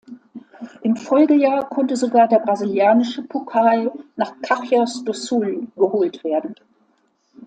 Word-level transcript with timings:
Im 0.81 0.95
Folgejahr 0.95 1.69
konnte 1.69 1.95
sogar 1.95 2.27
der 2.27 2.39
brasilianische 2.39 3.21
Pokal 3.21 3.91
nach 4.15 4.33
Caxias 4.41 5.03
do 5.03 5.13
Sul 5.13 5.67
geholt 5.75 6.23
werden. 6.23 6.55